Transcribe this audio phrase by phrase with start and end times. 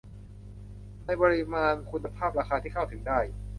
[1.05, 3.19] ในปริมาณ คุณภาพ ราคาที่เข้าถึงได้